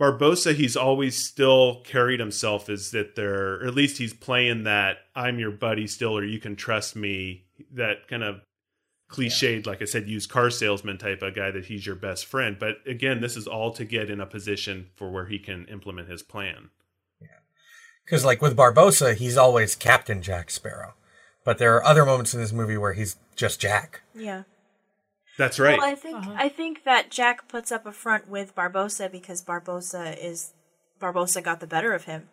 [0.00, 4.96] Barbossa, he's always still carried himself as that there, or at least he's playing that
[5.14, 7.44] I'm your buddy still, or you can trust me.
[7.72, 8.40] That kind of
[9.08, 12.56] cliched, like I said, used car salesman type of guy that he's your best friend.
[12.58, 16.08] But again, this is all to get in a position for where he can implement
[16.08, 16.70] his plan.
[17.20, 17.28] Yeah.
[18.04, 20.94] Because, like with Barbossa, he's always Captain Jack Sparrow.
[21.44, 24.02] But there are other moments in this movie where he's just Jack.
[24.14, 24.44] Yeah.
[25.38, 25.78] That's right.
[25.78, 26.34] Well, I think uh-huh.
[26.36, 30.52] I think that Jack puts up a front with Barbossa because Barbossa is
[31.00, 32.28] Barbossa got the better of him.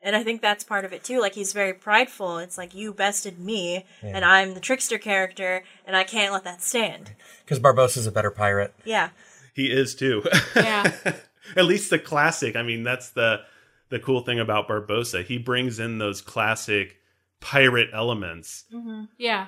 [0.00, 1.20] And I think that's part of it too.
[1.20, 2.38] Like he's very prideful.
[2.38, 6.62] It's like you bested me and I'm the trickster character and I can't let that
[6.62, 7.12] stand.
[7.44, 8.74] Because Barbossa's a better pirate.
[8.84, 9.10] Yeah.
[9.54, 10.24] he is too.
[10.54, 10.92] Yeah.
[11.56, 12.56] at least the classic.
[12.56, 13.40] I mean, that's the
[13.90, 15.24] the cool thing about Barbossa.
[15.24, 16.97] He brings in those classic
[17.40, 18.64] pirate elements.
[19.16, 19.46] Yeah.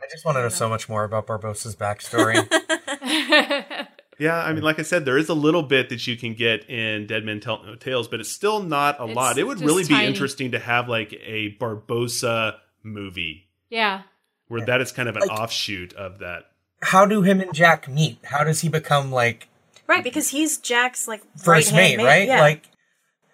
[0.00, 2.36] I just want to know so much more about Barbossa's backstory.
[4.20, 6.68] Yeah, I mean, like I said, there is a little bit that you can get
[6.68, 9.38] in Dead Men Tell No Tales, but it's still not a It's lot.
[9.38, 10.08] It would just really be tiny.
[10.08, 14.02] interesting to have like a Barbossa movie Yeah.
[14.48, 16.50] where that is kind of an Like- offshoot of that.
[16.82, 18.18] How do him and Jack meet?
[18.24, 19.46] How does he become like
[19.86, 22.26] Right, because he's Jack's like first right-hand mate, right?
[22.26, 22.40] Yeah.
[22.40, 22.64] Like,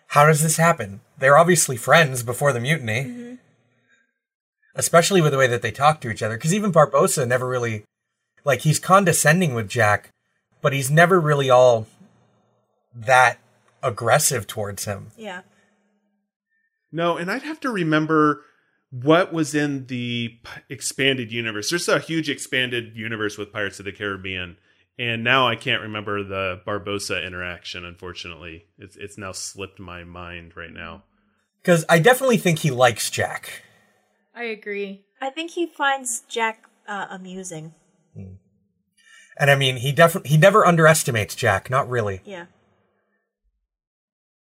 [0.09, 1.01] how does this happen?
[1.17, 3.35] They're obviously friends before the mutiny, Mm-hmm.
[4.75, 6.37] Especially with the way that they talk to each other.
[6.37, 7.85] Because even Barbossa never really,
[8.45, 10.11] like, he's condescending with Jack,
[10.61, 11.87] but he's never really all
[12.95, 13.39] that
[13.83, 15.09] aggressive towards him.
[15.17, 15.43] yeah.
[16.91, 18.45] No, and I'd have to remember
[18.93, 20.39] what was in the
[20.71, 21.69] expanded universe.
[21.69, 24.57] There's a huge expanded universe with Pirates of the Caribbean,
[24.97, 27.85] and now I can't remember the Barbossa interaction.
[27.85, 31.03] Unfortunately, it's it's now slipped my mind right now.
[31.61, 33.64] Because I definitely think he likes Jack.
[34.35, 35.05] I agree.
[35.21, 37.75] I think he finds Jack uh, amusing.
[39.37, 41.69] And I mean, he definitely he never underestimates Jack.
[41.71, 42.21] Not really.
[42.25, 42.47] Yeah.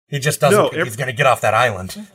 [0.09, 2.07] He just doesn't No, think he's going to get off that island.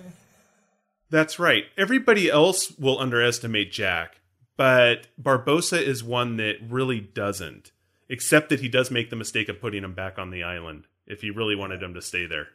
[1.10, 1.64] That's right.
[1.78, 4.20] Everybody else will underestimate Jack,
[4.58, 7.72] but Barbossa is one that really doesn't.
[8.10, 11.22] Except that he does make the mistake of putting him back on the island if
[11.22, 12.48] he really wanted him to stay there.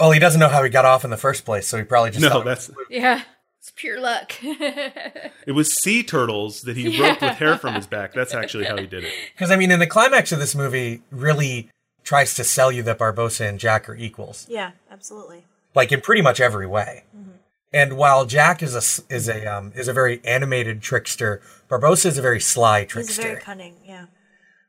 [0.00, 2.10] Well, he doesn't know how he got off in the first place, so he probably
[2.10, 3.22] just No, that's Yeah.
[3.66, 4.32] It's pure luck.
[4.44, 8.12] it was sea turtles that he roped with hair from his back.
[8.12, 9.12] That's actually how he did it.
[9.34, 11.68] Because I mean, in the climax of this movie, really
[12.04, 15.42] tries to sell you that Barbossa and Jack are equals, Yeah, absolutely.
[15.74, 17.02] like in pretty much every way.
[17.72, 22.18] And while Jack is a is a um, is a very animated trickster, Barbossa is
[22.18, 22.98] a very sly trickster.
[23.00, 23.28] He's trickster.
[23.32, 23.74] very cunning.
[23.84, 24.06] Yeah.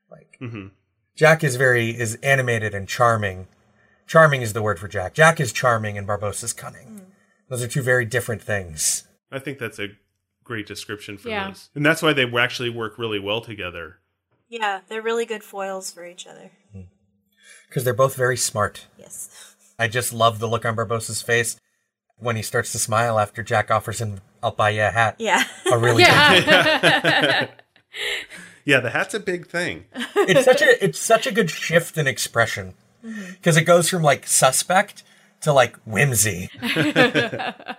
[0.09, 0.67] like mm-hmm.
[1.15, 3.47] Jack is very is animated and charming.
[4.07, 5.13] Charming is the word for Jack.
[5.13, 7.06] Jack is charming and Barbossa is cunning.
[7.49, 9.07] Those are two very different things.
[9.31, 9.89] I think that's a
[10.43, 11.49] great description for Yeah.
[11.49, 11.69] this.
[11.75, 13.99] And that's why they actually work really well together.
[14.49, 16.51] Yeah, they're really good foils for each other.
[16.71, 16.81] Hmm.
[17.67, 18.87] Because they're both very smart.
[18.97, 19.55] Yes.
[19.77, 21.59] I just love the look on Barbossa's face
[22.19, 25.15] when he starts to smile after Jack offers him, I'll buy you a hat.
[25.19, 25.43] Yeah.
[25.71, 27.47] A really good yeah.
[28.65, 29.85] Yeah, the hat's a big thing.
[29.95, 33.31] it's such a it's such a good shift in expression mm-hmm.
[33.31, 35.03] because it goes from like suspect
[35.41, 36.49] to like whimsy.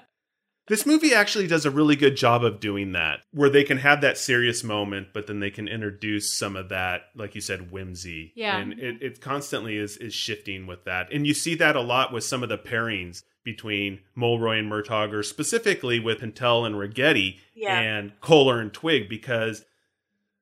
[0.68, 4.02] This movie actually does a really good job of doing that, where they can have
[4.02, 8.32] that serious moment, but then they can introduce some of that, like you said, whimsy.
[8.36, 8.58] Yeah.
[8.58, 11.10] And it, it constantly is is shifting with that.
[11.10, 15.10] And you see that a lot with some of the pairings between Mulroy and Murtaugh,
[15.10, 17.78] or specifically with Pintel and Ragetti Yeah.
[17.80, 19.64] and Koehler and Twigg, because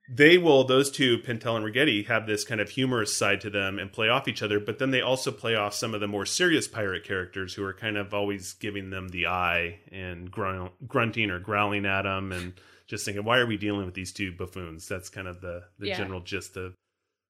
[0.09, 3.79] they will those two Pintel and Ragetti have this kind of humorous side to them
[3.79, 6.25] and play off each other, but then they also play off some of the more
[6.27, 11.31] serious pirate characters who are kind of always giving them the eye and grun- grunting
[11.31, 12.55] or growling at them and
[12.87, 14.87] just thinking, why are we dealing with these two buffoons?
[14.87, 15.99] That's kind of the the Yeah.
[15.99, 16.75] general gist of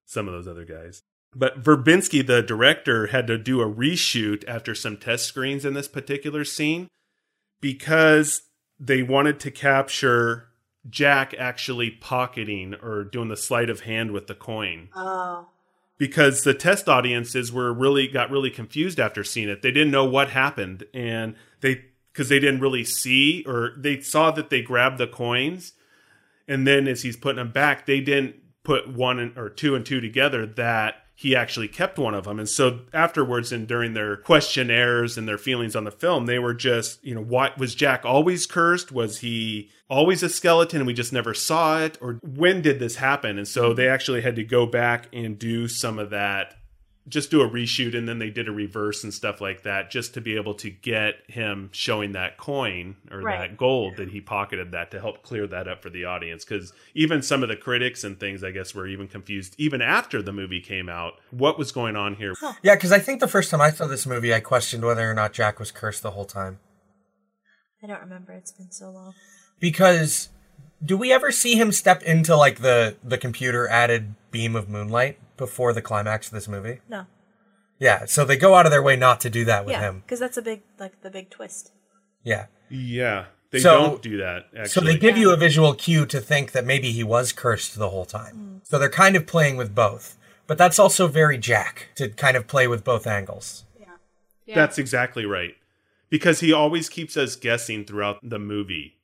[0.05, 1.01] some of those other guys.
[1.35, 5.89] But Verbinski, the director, had to do a reshoot after some test screens in this
[5.89, 6.89] particular scene
[7.61, 8.43] because
[8.79, 10.49] they wanted to capture
[10.91, 14.89] Jack actually pocketing or doing the sleight of hand with the coin.
[14.95, 15.47] Oh.
[15.99, 19.63] Because the test audiences were really got really confused after seeing it.
[19.63, 24.31] They didn't know what happened and they because they didn't really see or they saw
[24.31, 25.73] that they grabbed the coins
[26.49, 29.85] and then as he's putting them back, they didn't put one and, or two and
[29.85, 32.39] two together that he actually kept one of them.
[32.39, 36.53] And so afterwards and during their questionnaires and their feelings on the film, they were
[36.53, 38.93] just, you know, what was Jack always cursed?
[38.93, 41.97] Was he always a skeleton and we just never saw it?
[42.03, 43.39] Or when did this happen?
[43.39, 46.55] And so they actually had to go back and do some of that
[47.09, 50.13] just do a reshoot and then they did a reverse and stuff like that just
[50.15, 53.39] to be able to get him showing that coin or Right.
[53.51, 56.73] that gold that he pocketed that to help clear that up for the audience because
[56.95, 60.33] even some of the critics and things i guess were even confused even after the
[60.33, 63.61] movie came out what was going on here Yeah, because I think the first time
[63.61, 66.59] I saw this movie, I questioned whether or not Jack was cursed the whole time.
[67.83, 68.33] I don't remember.
[68.33, 69.15] It's been so long.
[69.61, 70.29] Because
[70.85, 75.19] do we ever see him step into like the the computer added beam of moonlight
[75.37, 76.81] before the climax of this movie?
[76.89, 77.07] No.
[77.79, 80.01] Yeah, so they go out of their way not to do that with Yeah, him.
[80.01, 81.73] because that's a big like the big twist.
[82.25, 82.47] Yeah.
[82.71, 86.21] yeah they So- don't do that actually So they give you a visual cue to
[86.21, 88.61] think that maybe he was cursed the whole time.
[88.63, 88.69] Mm.
[88.69, 90.17] So they're kind of playing with both.
[90.47, 93.65] But that's also very Jack to kind of play with both angles.
[94.47, 94.55] Yeah.
[94.55, 95.57] That's exactly right.
[96.09, 98.96] Because he always keeps us guessing throughout the movie.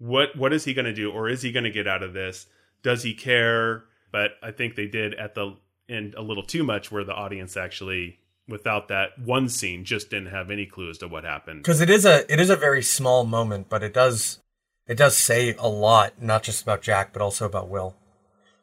[0.00, 2.12] What what is he going to do or is he going to get out of
[2.12, 2.46] this?
[2.82, 3.84] Does he care?
[4.10, 5.56] But I think they did at the
[5.88, 10.30] end a little too much where the audience actually without that one scene just didn't
[10.30, 11.62] have any clue as to what happened.
[11.62, 14.40] Because it is a it is a very small moment, but it does
[14.86, 17.94] it does say a lot, not just about Jack, but also about Will.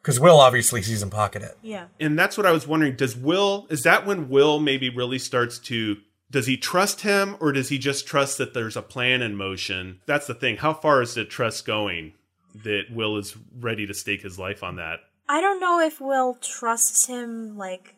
[0.02, 1.58] Because Will obviously sees him pocket it.
[1.62, 1.88] Yeah.
[2.00, 5.60] And that's what I was wondering, does Will is that when Will maybe really starts
[5.60, 5.97] to
[6.29, 10.01] does he trust him or does he just trust that there's a plan in motion?
[10.05, 10.57] That's the thing.
[10.57, 12.13] How far is the trust going
[12.63, 14.99] that Will is ready to stake his life on that?
[15.29, 17.95] I don't know if Will trusts him like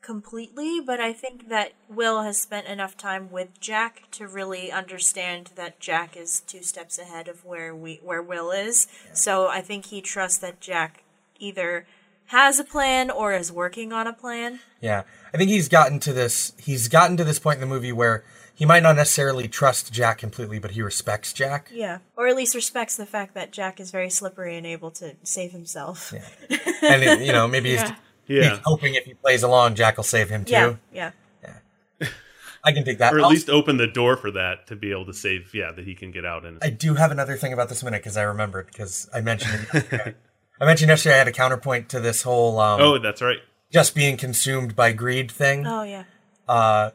[0.00, 5.52] completely, but I think that Will has spent enough time with Jack to really understand
[5.54, 8.88] that Jack is two steps ahead of where we where Will is.
[9.12, 11.04] So I think he trusts that Jack
[11.38, 11.86] either
[12.26, 14.60] has a plan or is working on a plan.
[14.80, 15.02] Yeah.
[15.34, 18.24] I think he's gotten to this he's gotten to this point in the movie where
[18.54, 21.70] he might not necessarily trust Jack completely, but he respects Jack.
[21.72, 21.98] Yeah.
[22.16, 25.52] Or at least respects the fact that Jack is very slippery and able to save
[25.52, 26.12] himself.
[26.14, 26.58] Yeah.
[26.82, 27.94] And it, you know, maybe he's, Yeah.
[28.26, 28.50] Yeah.
[28.50, 30.52] he's hoping if he plays along, Jack will save him too.
[30.52, 30.76] Yeah.
[30.92, 32.08] Yeah.
[32.64, 33.12] I can take that.
[33.12, 35.72] Or at I'll- least open the door for that to be able to save, yeah,
[35.72, 38.16] that he can get out and I do have another thing about this minute because
[38.16, 40.16] I remembered because I mentioned it.
[40.60, 43.38] I mentioned yesterday I had a counterpoint to this whole um, Oh, that's right.
[43.72, 45.66] Just being consumed by greed thing.
[45.66, 46.04] Oh yeah.
[46.48, 46.90] Uh,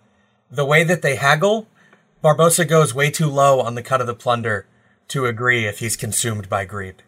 [0.52, 1.68] the way that they haggle,
[2.24, 4.66] Barbossa goes way too low on the cut of the plunder
[5.10, 7.02] to agree if he's consumed by greed.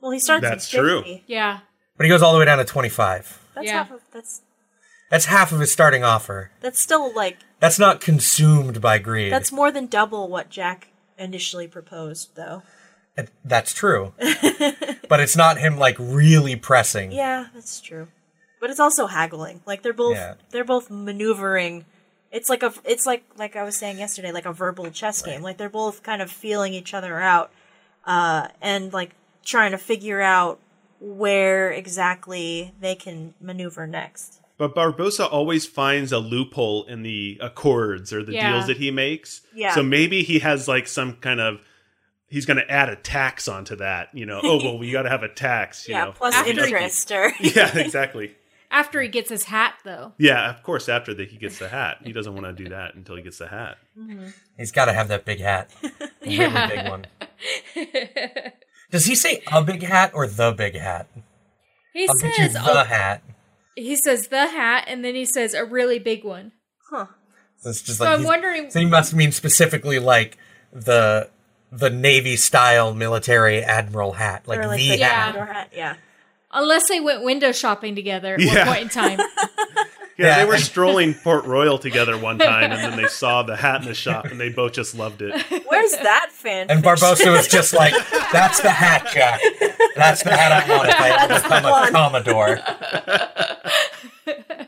[0.00, 0.98] Well, he starts That's at true.
[1.02, 1.24] 50.
[1.26, 1.60] Yeah.
[1.96, 3.38] But he goes all the way down to 25.
[3.54, 3.72] That's Yeah.
[3.72, 4.42] half of that's
[5.10, 6.50] That's half of his starting offer.
[6.60, 9.32] that's still like That's not consumed by greed.
[9.32, 12.62] That's more than double what Jack initially proposed, though.
[13.16, 14.12] It- That's true.
[15.08, 17.10] but it's not him like really pressing.
[17.10, 18.08] Yeah, that's true.
[18.60, 19.60] But it's also haggling.
[19.66, 20.34] Like they're both Yeah.
[20.50, 21.84] they're both maneuvering.
[22.30, 25.42] It's like a it's like like I was saying yesterday, like a verbal chess game.
[25.42, 27.50] Like they're both kind of feeling each other out,
[28.04, 29.12] uh, and like
[29.44, 30.58] trying to figure out
[31.00, 34.40] where exactly they can maneuver next.
[34.58, 38.50] But Barbossa always finds a loophole in the accords or the Yeah.
[38.52, 39.42] deals that he makes.
[39.54, 39.72] Yeah.
[39.74, 41.60] So maybe he has like some kind of
[42.28, 44.08] he's going to add a tax onto that.
[44.12, 45.88] You know, oh well, we got to have a tax.
[45.88, 48.34] You yeah, know, plus After- interest or yeah, exactly.
[48.70, 50.12] After he gets his hat, though.
[50.18, 50.88] Yeah, of course.
[50.88, 51.98] After that, he gets the hat.
[52.04, 53.78] He doesn't want to do that until he gets the hat.
[53.98, 54.28] Mm-hmm.
[54.58, 55.70] He's got to have that big hat.
[56.22, 56.68] Yeah.
[56.68, 57.06] really big one.
[58.90, 61.08] Does he say a big hat or the big hat?
[61.94, 63.22] He I'll get you says the oh, hat.
[63.74, 66.52] he says the hat, and then he says a really big one.
[66.90, 68.70] So it's just So like I'm wondering.
[68.70, 70.36] So he must mean specifically like
[70.72, 71.28] the
[71.72, 75.34] the Navy style military admiral hat, like, or like the the hat.
[75.34, 75.72] Condor hat.
[75.74, 75.96] Yeah.
[76.52, 78.54] Unless they went window shopping together at Yeah.
[78.64, 79.18] one point in time.
[79.18, 79.84] Yeah,
[80.16, 80.38] Yeah.
[80.38, 83.86] they were strolling Port Royal together one time, and then they saw the hat in
[83.88, 85.34] the shop, and they both just loved it.
[85.68, 86.70] Where's that fan?
[86.70, 87.92] And Barbossa was just like,
[88.32, 89.40] "That's the hat, Jack.
[89.94, 92.60] That's the hat I want if I ever become a commodore."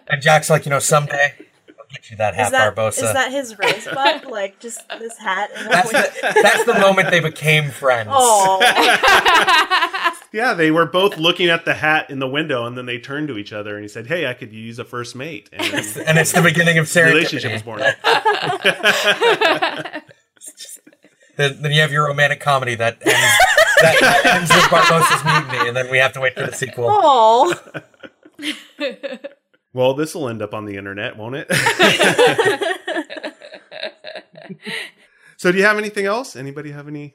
[0.09, 1.35] and Jack's like, "You know, someday
[1.69, 4.25] I'll get you that hat, is that Barbossa." is that his rosebud?
[4.31, 5.51] like just this hat?
[5.57, 6.11] And that's the
[6.43, 8.11] that's the moment they became friends.
[8.13, 8.59] oh,
[10.33, 13.29] Yeah, they were both looking at the hat in the window, and then they turned
[13.29, 15.63] to each other, and he said, "Hey, I could use a first mate." And
[16.07, 17.81] And it's the beginning of the relationship was born.
[21.37, 23.17] Then, then you have your romantic comedy that ends,
[23.81, 26.87] that, that ends with Barbossa's mutiny, and then we have to wait for the sequel.
[26.91, 27.55] oh.
[29.73, 31.47] Well, this will end up on the internet, won't it?
[35.39, 36.35] so, do you have anything else?
[36.37, 37.15] Anybody have any?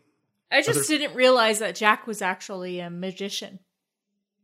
[0.52, 3.60] I just Other- didn't realize that Jack was actually a magician.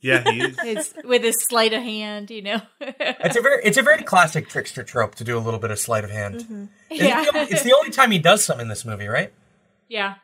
[0.02, 0.60] Yeah, he is.
[0.64, 2.62] His, with his sleight of hand, you know.
[3.00, 5.78] It's a very it's a very classic trickster trope to do a little bit of
[5.78, 6.38] sleight of hand.
[6.38, 6.66] Mm-hmm.
[6.90, 7.24] It's, yeah.
[7.24, 9.32] the only, it's the only time he does some in this movie, right?
[9.88, 10.16] yeah.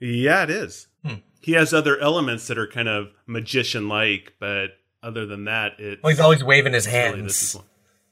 [0.00, 0.88] Yeah, it is.
[1.04, 1.14] Hmm.
[1.40, 6.10] He has other elements that are kind of magician-like, but other than that, it Well,
[6.10, 7.60] he's always waving his really this is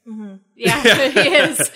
[0.06, 0.40] hands.
[0.54, 1.70] Yeah, he is.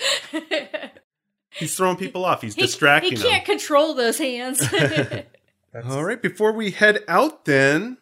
[1.59, 2.41] He's throwing people off.
[2.41, 4.61] He's He, distracting he can't control those hands.
[5.89, 7.97] All right, before we head out, then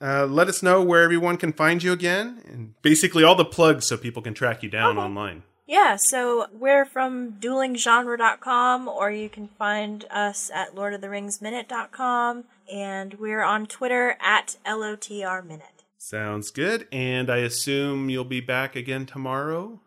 [0.00, 3.86] uh, let us know where everyone can find you again, and basically all the plugs
[3.86, 5.42] so people can track you down online.
[5.66, 13.66] Yeah, so we're from duelinggenre.com, or you can find us at lordoftheringsminute.com, and we're on
[13.66, 15.60] Twitter at LOTRminute.
[15.98, 19.80] Sounds good, and I assume you'll be back again tomorrow.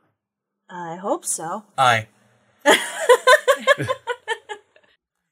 [0.70, 1.66] I hope so.
[1.78, 2.08] Aye.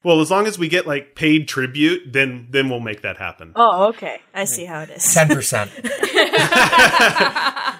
[0.04, 3.52] Well, as long as we get like paid tribute, then then we'll make that happen.
[3.54, 4.20] Oh, okay.
[4.34, 5.02] I see how it is.
[5.02, 5.70] 10%.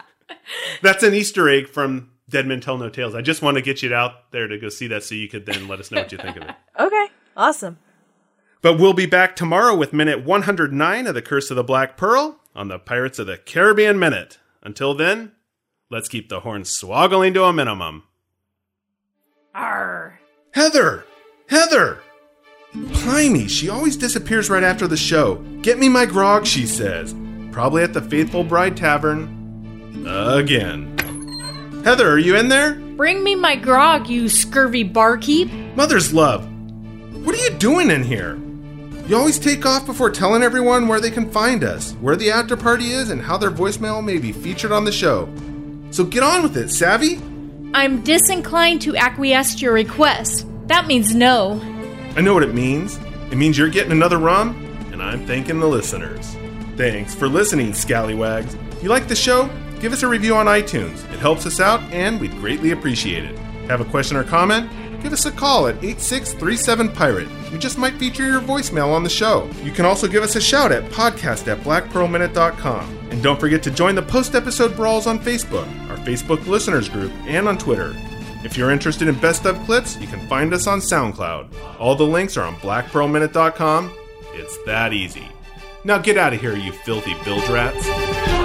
[0.82, 3.16] That's an Easter egg from Dead Men Tell No Tales.
[3.16, 5.46] I just want to get you out there to go see that, so you could
[5.46, 6.55] then let us know what you think of it.
[6.78, 7.78] Okay, awesome.
[8.61, 12.38] But we'll be back tomorrow with minute 109 of The Curse of the Black Pearl
[12.55, 14.38] on the Pirates of the Caribbean Minute.
[14.62, 15.32] Until then,
[15.90, 18.05] let's keep the horns swoggling to a minimum.
[19.55, 20.18] Arr.
[20.53, 21.05] Heather!
[21.48, 22.00] Heather!
[22.74, 25.36] Blimey, she always disappears right after the show.
[25.61, 27.14] Get me my grog, she says.
[27.50, 30.07] Probably at the Faithful Bride Tavern.
[30.07, 30.96] Again.
[31.84, 32.74] Heather, are you in there?
[32.74, 35.53] Bring me my grog, you scurvy barkeep.
[35.76, 36.48] Mother's love.
[37.24, 38.38] What are you doing in here?
[39.07, 42.57] You always take off before telling everyone where they can find us, where the after
[42.57, 45.28] party is, and how their voicemail may be featured on the show.
[45.90, 47.20] So get on with it, savvy?
[47.75, 50.47] I'm disinclined to acquiesce to your request.
[50.68, 51.59] That means no.
[52.14, 52.99] I know what it means.
[53.31, 54.55] It means you're getting another rum,
[54.93, 56.37] and I'm thanking the listeners.
[56.77, 58.53] Thanks for listening, Scallywags.
[58.73, 59.49] If you like the show,
[59.81, 61.11] give us a review on iTunes.
[61.14, 63.39] It helps us out, and we'd greatly appreciate it.
[63.68, 64.70] Have a question or comment?
[65.03, 67.50] Give us a call at 8637-PIRATE.
[67.50, 69.50] We just might feature your voicemail on the show.
[69.64, 72.98] You can also give us a shout at podcast at blackpearlminute.com.
[73.11, 77.48] And don't forget to join the post-episode brawls on Facebook, our Facebook listeners group, and
[77.48, 77.96] on Twitter.
[78.44, 81.53] If you're interested in best of clips, you can find us on SoundCloud.
[81.80, 83.92] All the links are on blackpearlminute.com.
[84.34, 85.26] It's that easy.
[85.84, 88.41] Now get out of here, you filthy bilge rats.